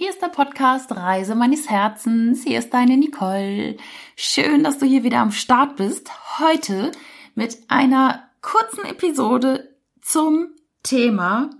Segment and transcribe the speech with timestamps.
[0.00, 2.42] Hier ist der Podcast Reise meines Herzens.
[2.42, 3.76] Hier ist deine Nicole.
[4.16, 6.10] Schön, dass du hier wieder am Start bist.
[6.38, 6.90] Heute
[7.34, 11.50] mit einer kurzen Episode zum Thema,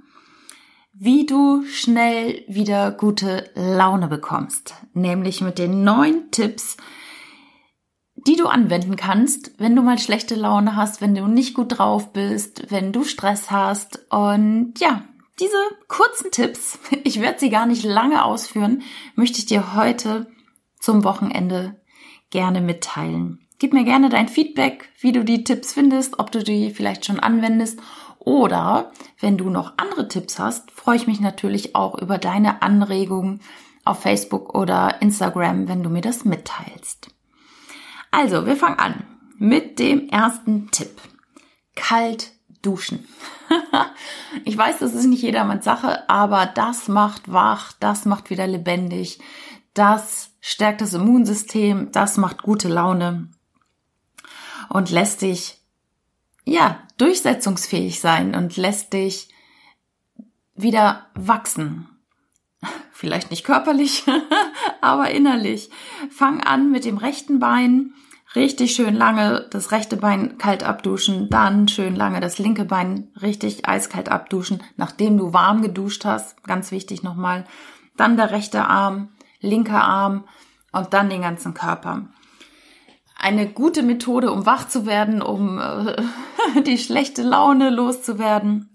[0.95, 4.73] wie du schnell wieder gute Laune bekommst.
[4.95, 6.79] Nämlich mit den neun Tipps,
[8.15, 12.15] die du anwenden kannst, wenn du mal schlechte Laune hast, wenn du nicht gut drauf
[12.15, 14.07] bist, wenn du Stress hast.
[14.09, 15.05] Und ja,
[15.41, 15.57] diese
[15.89, 18.83] kurzen Tipps, ich werde sie gar nicht lange ausführen,
[19.15, 20.27] möchte ich dir heute
[20.79, 21.81] zum Wochenende
[22.31, 23.47] gerne mitteilen.
[23.59, 27.21] Gib mir gerne dein Feedback, wie du die Tipps findest, ob du die vielleicht schon
[27.21, 27.81] anwendest
[28.19, 33.41] oder wenn du noch andere Tipps hast, freue ich mich natürlich auch über deine Anregungen
[33.85, 37.09] auf Facebook oder Instagram, wenn du mir das mitteilst.
[38.11, 39.05] Also, wir fangen an
[39.39, 41.01] mit dem ersten Tipp.
[41.77, 43.07] Kalt duschen.
[44.45, 49.21] ich weiß, das ist nicht jedermanns Sache, aber das macht wach, das macht wieder lebendig,
[49.75, 53.29] das stärkt das Immunsystem, das macht gute Laune
[54.69, 55.59] und lässt dich,
[56.45, 59.29] ja, durchsetzungsfähig sein und lässt dich
[60.55, 61.89] wieder wachsen.
[62.93, 64.05] Vielleicht nicht körperlich,
[64.81, 65.71] aber innerlich.
[66.11, 67.95] Fang an mit dem rechten Bein
[68.35, 73.69] richtig schön lange das rechte Bein kalt abduschen, dann schön lange das linke Bein richtig
[73.69, 77.45] eiskalt abduschen, nachdem du warm geduscht hast, ganz wichtig nochmal,
[77.97, 80.25] dann der rechte Arm, linker Arm
[80.73, 82.09] und dann den ganzen Körper.
[83.17, 85.97] Eine gute Methode, um wach zu werden, um äh,
[86.63, 88.71] die schlechte Laune loszuwerden.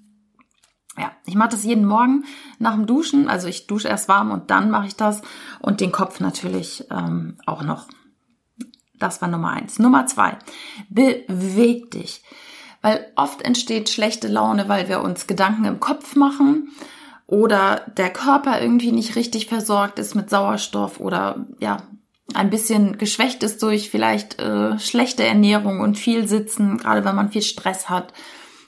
[0.98, 2.26] Ja, ich mache das jeden Morgen
[2.60, 3.28] nach dem Duschen.
[3.28, 5.24] Also ich dusche erst warm und dann mache ich das.
[5.60, 7.88] Und den Kopf natürlich ähm, auch noch.
[9.00, 9.80] Das war Nummer eins.
[9.80, 10.38] Nummer zwei,
[10.90, 12.24] beweg dich.
[12.82, 16.70] Weil oft entsteht schlechte Laune, weil wir uns Gedanken im Kopf machen
[17.28, 21.78] oder der Körper irgendwie nicht richtig versorgt ist mit Sauerstoff oder ja,
[22.34, 27.32] ein bisschen geschwächt ist durch vielleicht äh, schlechte Ernährung und viel Sitzen, gerade wenn man
[27.32, 28.14] viel Stress hat.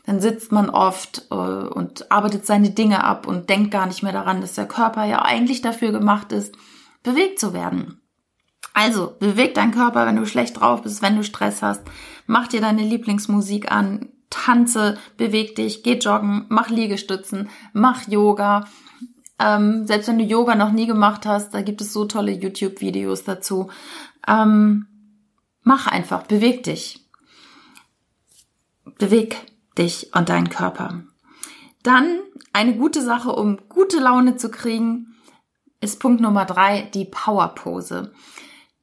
[0.05, 4.13] Dann sitzt man oft äh, und arbeitet seine Dinge ab und denkt gar nicht mehr
[4.13, 6.55] daran, dass der Körper ja eigentlich dafür gemacht ist,
[7.03, 8.01] bewegt zu werden.
[8.77, 11.81] Also, beweg deinen Körper, wenn du schlecht drauf bist, wenn du Stress hast.
[12.27, 18.65] Mach dir deine Lieblingsmusik an, tanze, beweg dich, geh joggen, mach Liegestützen, mach Yoga.
[19.39, 23.23] Ähm, selbst wenn du Yoga noch nie gemacht hast, da gibt es so tolle YouTube-Videos
[23.23, 23.71] dazu.
[24.27, 24.85] Ähm,
[25.63, 27.03] mach einfach, beweg dich.
[28.99, 29.37] Beweg
[29.75, 31.01] dich und deinen Körper.
[31.81, 32.19] Dann
[32.53, 35.15] eine gute Sache, um gute Laune zu kriegen,
[35.81, 38.11] ist Punkt Nummer drei, die Power-Pose.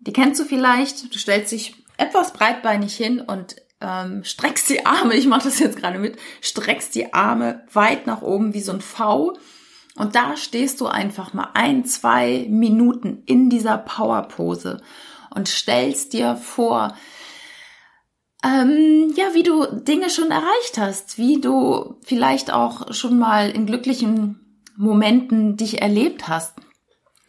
[0.07, 1.15] Die kennst du vielleicht.
[1.15, 5.77] Du stellst dich etwas breitbeinig hin und ähm, streckst die Arme, ich mache das jetzt
[5.77, 9.37] gerade mit, streckst die Arme weit nach oben wie so ein V.
[9.97, 14.83] Und da stehst du einfach mal ein, zwei Minuten in dieser Powerpose
[15.31, 16.97] und stellst dir vor,
[18.45, 23.67] ähm, ja, wie du Dinge schon erreicht hast, wie du vielleicht auch schon mal in
[23.67, 26.55] glücklichen Momenten dich erlebt hast.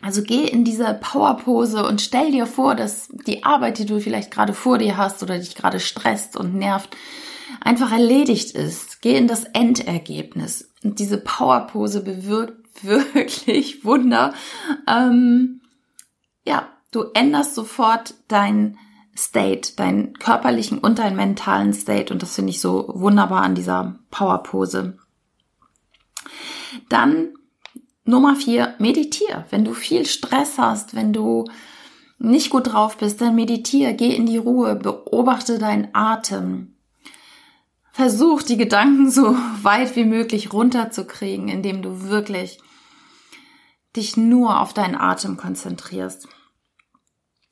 [0.05, 4.29] Also geh in diese Powerpose und stell dir vor, dass die Arbeit, die du vielleicht
[4.29, 6.95] gerade vor dir hast oder dich gerade stresst und nervt,
[7.59, 9.01] einfach erledigt ist.
[9.01, 10.69] Geh in das Endergebnis.
[10.83, 14.35] Und diese Powerpose bewirkt wirklich Wunder.
[14.87, 15.61] Ähm,
[16.45, 18.77] ja, du änderst sofort dein
[19.17, 22.13] State, deinen körperlichen und deinen mentalen State.
[22.13, 24.99] Und das finde ich so wunderbar an dieser Powerpose.
[26.89, 27.33] Dann
[28.05, 29.45] Nummer vier, meditier.
[29.49, 31.45] Wenn du viel Stress hast, wenn du
[32.17, 36.75] nicht gut drauf bist, dann meditier, geh in die Ruhe, beobachte deinen Atem.
[37.91, 42.59] Versuch die Gedanken so weit wie möglich runterzukriegen, indem du wirklich
[43.95, 46.27] dich nur auf deinen Atem konzentrierst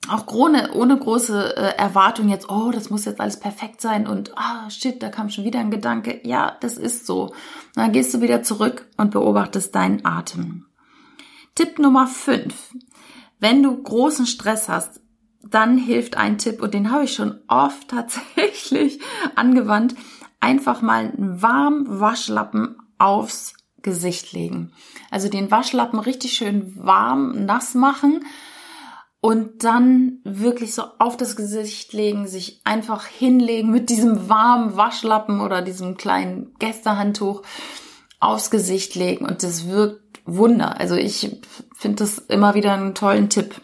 [0.08, 4.36] auch ohne, ohne große äh, Erwartung jetzt, oh, das muss jetzt alles perfekt sein und
[4.36, 6.20] ah, shit, da kam schon wieder ein Gedanke.
[6.24, 7.34] Ja, das ist so.
[7.74, 10.66] Dann gehst du wieder zurück und beobachtest deinen Atem.
[11.54, 12.74] Tipp Nummer 5.
[13.38, 15.00] Wenn du großen Stress hast,
[15.42, 19.00] dann hilft ein Tipp, und den habe ich schon oft tatsächlich
[19.34, 19.94] angewandt,
[20.40, 24.72] einfach mal einen warmen Waschlappen aufs Gesicht legen.
[25.10, 28.24] Also den Waschlappen richtig schön warm, nass machen
[29.24, 35.40] und dann wirklich so auf das Gesicht legen, sich einfach hinlegen mit diesem warmen Waschlappen
[35.40, 37.40] oder diesem kleinen Gästehandtuch
[38.20, 40.78] aufs Gesicht legen und das wirkt Wunder.
[40.78, 41.38] Also ich
[41.74, 43.58] finde das immer wieder einen tollen Tipp.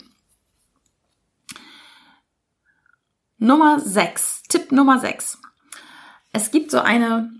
[3.36, 5.42] Nummer 6, Tipp Nummer 6.
[6.32, 7.30] Es gibt so eine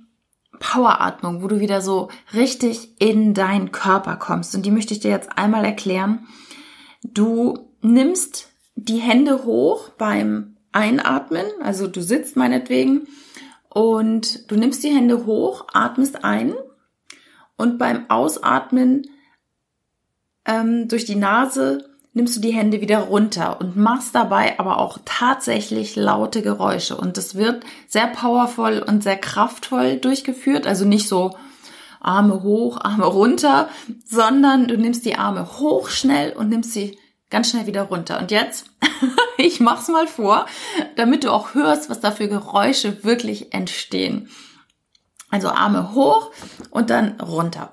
[0.58, 4.54] Poweratmung, wo du wieder so richtig in deinen Körper kommst.
[4.54, 6.26] Und die möchte ich dir jetzt einmal erklären.
[7.02, 13.08] Du nimmst die Hände hoch beim Einatmen, also du sitzt meinetwegen
[13.68, 16.54] und du nimmst die Hände hoch, atmest ein
[17.56, 19.06] und beim Ausatmen
[20.44, 24.98] ähm, durch die Nase nimmst du die Hände wieder runter und machst dabei aber auch
[25.04, 26.96] tatsächlich laute Geräusche.
[26.96, 30.66] Und es wird sehr powervoll und sehr kraftvoll durchgeführt.
[30.66, 31.36] Also nicht so
[32.00, 33.68] Arme hoch, Arme runter,
[34.04, 36.98] sondern du nimmst die Arme hoch schnell und nimmst sie
[37.28, 38.18] ganz schnell wieder runter.
[38.18, 38.66] Und jetzt,
[39.36, 40.46] ich mach's mal vor,
[40.96, 44.28] damit du auch hörst, was da für Geräusche wirklich entstehen.
[45.30, 46.32] Also Arme hoch
[46.70, 47.72] und dann runter.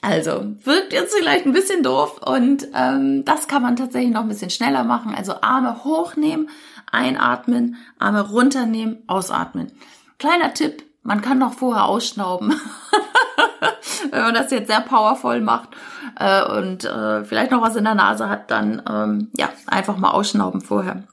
[0.00, 4.28] Also, wirkt jetzt vielleicht ein bisschen doof und ähm, das kann man tatsächlich noch ein
[4.28, 5.12] bisschen schneller machen.
[5.12, 6.48] Also Arme hochnehmen,
[6.96, 9.70] einatmen, Arme runternehmen, ausatmen.
[10.18, 12.52] Kleiner Tipp, man kann noch vorher ausschnauben.
[14.10, 15.70] Wenn man das jetzt sehr powervoll macht
[16.18, 20.10] äh, und äh, vielleicht noch was in der Nase hat, dann ähm, ja, einfach mal
[20.10, 21.04] ausschnauben vorher.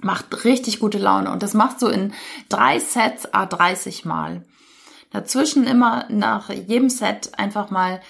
[0.00, 2.14] Macht richtig gute Laune und das machst du in
[2.48, 4.44] drei Sets a 30 Mal.
[5.10, 8.00] Dazwischen immer nach jedem Set einfach mal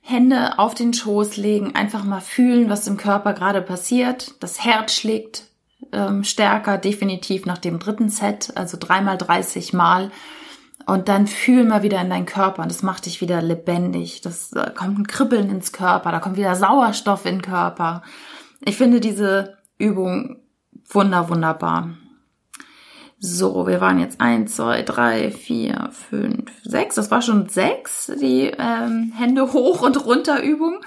[0.00, 4.34] Hände auf den Schoß legen, einfach mal fühlen, was im Körper gerade passiert.
[4.40, 5.44] Das Herz schlägt
[5.92, 10.10] ähm, stärker, definitiv nach dem dritten Set, also dreimal 30 Mal.
[10.86, 14.22] Und dann fühl mal wieder in deinen Körper und das macht dich wieder lebendig.
[14.22, 18.02] Das äh, kommt ein Kribbeln ins Körper, da kommt wieder Sauerstoff in den Körper.
[18.64, 20.36] Ich finde diese Übung
[20.88, 21.90] wunder, wunderbar.
[23.20, 26.94] So, wir waren jetzt eins, zwei, drei, vier, fünf, sechs.
[26.94, 30.80] Das war schon sechs, die ähm, Hände hoch und runter Übung.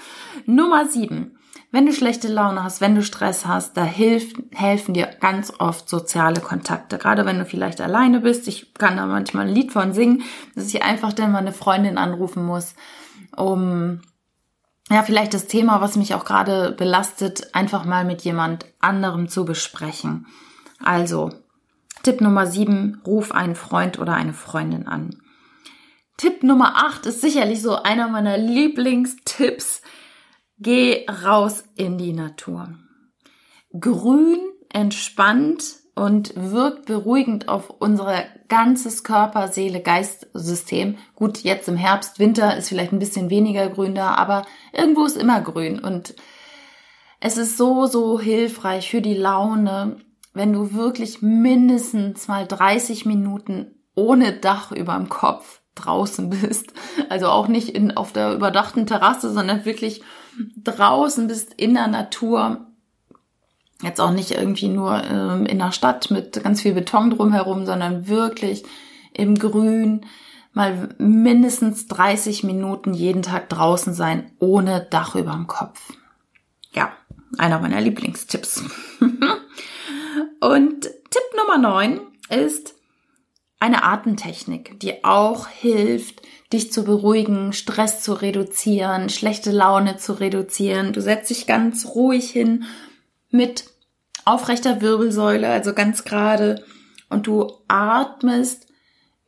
[0.46, 1.36] Nummer sieben.
[1.72, 5.88] Wenn du schlechte Laune hast, wenn du Stress hast, da hilft, helfen dir ganz oft
[5.88, 6.98] soziale Kontakte.
[6.98, 8.46] Gerade wenn du vielleicht alleine bist.
[8.46, 10.22] Ich kann da manchmal ein Lied von singen,
[10.54, 12.74] dass ich einfach dann mal eine Freundin anrufen muss,
[13.34, 14.02] um
[14.90, 19.46] ja, vielleicht das Thema, was mich auch gerade belastet, einfach mal mit jemand anderem zu
[19.46, 20.26] besprechen.
[20.84, 21.30] Also,
[22.02, 25.16] Tipp Nummer 7, ruf einen Freund oder eine Freundin an.
[26.18, 29.80] Tipp Nummer 8 ist sicherlich so einer meiner Lieblingstipps.
[30.62, 32.68] Geh raus in die Natur.
[33.72, 34.38] Grün,
[34.72, 35.64] entspannt
[35.96, 40.98] und wirkt beruhigend auf unser ganzes Körper, Seele, Geist-System.
[41.16, 45.16] Gut, jetzt im Herbst, Winter ist vielleicht ein bisschen weniger grün da, aber irgendwo ist
[45.16, 46.14] immer grün und
[47.18, 49.96] es ist so, so hilfreich für die Laune,
[50.32, 56.72] wenn du wirklich mindestens mal 30 Minuten ohne Dach über dem Kopf draußen bist,
[57.08, 60.02] also auch nicht in, auf der überdachten Terrasse, sondern wirklich
[60.62, 62.66] draußen bist in der Natur,
[63.82, 68.08] jetzt auch nicht irgendwie nur ähm, in der Stadt mit ganz viel Beton drumherum, sondern
[68.08, 68.64] wirklich
[69.12, 70.06] im Grün,
[70.52, 75.92] mal mindestens 30 Minuten jeden Tag draußen sein, ohne Dach über dem Kopf.
[76.72, 76.92] Ja,
[77.38, 78.62] einer meiner Lieblingstipps.
[80.40, 82.74] Und Tipp Nummer 9 ist
[83.62, 86.22] eine Atemtechnik, die auch hilft,
[86.52, 90.92] dich zu beruhigen, Stress zu reduzieren, schlechte Laune zu reduzieren.
[90.92, 92.64] Du setzt dich ganz ruhig hin
[93.30, 93.66] mit
[94.24, 96.64] aufrechter Wirbelsäule, also ganz gerade,
[97.08, 98.66] und du atmest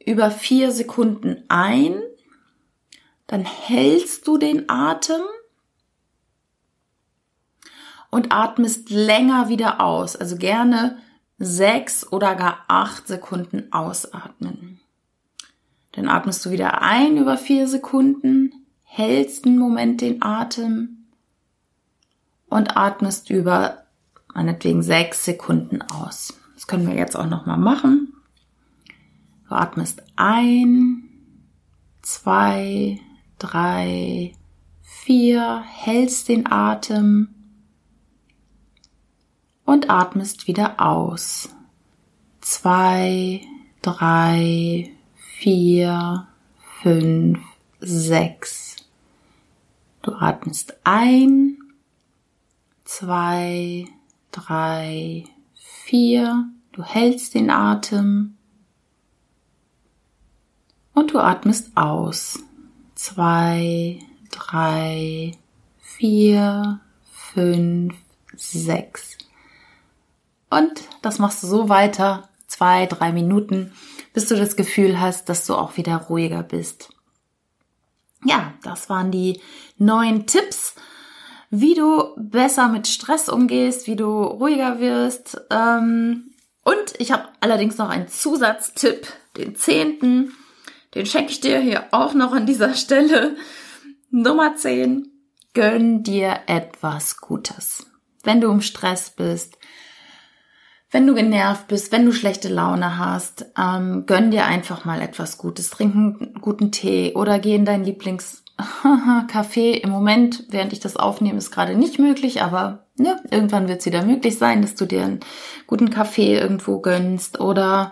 [0.05, 2.03] über vier Sekunden ein,
[3.29, 5.23] dann hältst du den Atem
[8.11, 10.17] und atmest länger wieder aus.
[10.17, 10.99] Also gerne
[11.45, 14.81] sechs oder gar acht Sekunden ausatmen.
[15.93, 21.07] Dann atmest du wieder ein über vier Sekunden, hältst einen Moment den Atem
[22.49, 23.85] und atmest über
[24.35, 26.35] meinetwegen sechs Sekunden aus.
[26.55, 28.13] Das können wir jetzt auch nochmal machen.
[29.49, 31.09] Du atmest ein,
[32.03, 33.01] zwei,
[33.39, 34.33] drei,
[34.81, 37.34] vier, hältst den Atem
[39.65, 41.49] und atmest wieder aus.
[42.41, 43.41] Zwei,
[43.83, 46.29] drei, vier,
[46.83, 47.41] fünf,
[47.81, 48.77] sechs.
[50.03, 51.59] Du atmest ein,
[52.85, 53.87] zwei,
[54.31, 56.49] drei, vier.
[56.73, 58.37] Du hältst den Atem
[60.93, 62.41] und du atmest aus.
[62.95, 65.33] Zwei, drei,
[65.79, 66.81] vier,
[67.11, 67.95] fünf,
[68.37, 69.19] sechs.
[70.55, 73.73] Und das machst du so weiter, zwei, drei Minuten,
[74.13, 76.91] bis du das Gefühl hast, dass du auch wieder ruhiger bist.
[78.25, 79.41] Ja, das waren die
[79.79, 80.75] neuen Tipps.
[81.51, 85.41] wie du besser mit Stress umgehst, wie du ruhiger wirst.
[85.51, 86.33] Ähm,
[86.65, 89.07] und ich habe allerdings noch einen Zusatztipp,
[89.37, 90.33] den zehnten.
[90.97, 93.37] Den schenke ich dir hier auch noch an dieser Stelle.
[94.11, 95.09] Nummer 10.
[95.53, 97.87] Gönn dir etwas Gutes.
[98.25, 99.57] Wenn du im Stress bist,
[100.95, 105.39] wenn du genervt bist, wenn du schlechte Laune hast, ähm, gönn dir einfach mal etwas
[105.39, 105.71] Gutes.
[105.71, 109.73] Trink einen guten Tee oder geh in dein Lieblingscafé.
[109.83, 113.87] Im Moment, während ich das aufnehme, ist gerade nicht möglich, aber ne, irgendwann wird es
[113.87, 115.19] wieder möglich sein, dass du dir einen
[115.67, 117.91] guten Kaffee irgendwo gönnst oder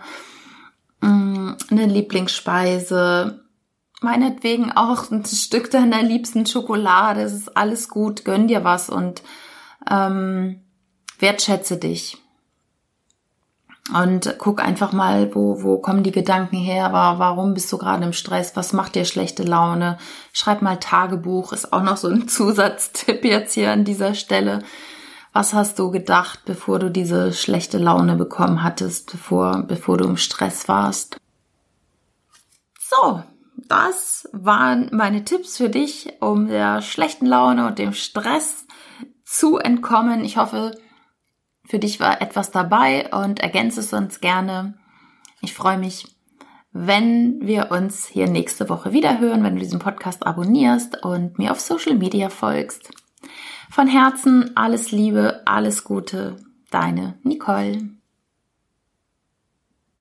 [1.01, 3.43] mh, mm, eine Lieblingsspeise.
[3.99, 7.19] Meinetwegen auch ein Stück deiner liebsten Schokolade.
[7.19, 8.23] Es ist alles gut.
[8.23, 9.23] Gönn dir was und
[9.91, 10.61] ähm,
[11.19, 12.22] wertschätze dich.
[13.91, 16.93] Und guck einfach mal, wo, wo kommen die Gedanken her?
[16.93, 18.55] Warum bist du gerade im Stress?
[18.55, 19.97] Was macht dir schlechte Laune?
[20.31, 24.63] Schreib mal Tagebuch, ist auch noch so ein Zusatztipp jetzt hier an dieser Stelle.
[25.33, 30.17] Was hast du gedacht, bevor du diese schlechte Laune bekommen hattest, bevor, bevor du im
[30.17, 31.17] Stress warst?
[32.79, 33.23] So,
[33.67, 38.65] das waren meine Tipps für dich, um der schlechten Laune und dem Stress
[39.25, 40.23] zu entkommen.
[40.23, 40.71] Ich hoffe,
[41.65, 44.75] für dich war etwas dabei und ergänze es uns gerne.
[45.41, 46.07] Ich freue mich,
[46.71, 51.51] wenn wir uns hier nächste Woche wieder hören, wenn du diesen Podcast abonnierst und mir
[51.51, 52.89] auf Social Media folgst.
[53.69, 56.37] Von Herzen alles Liebe, alles Gute,
[56.71, 57.89] deine Nicole.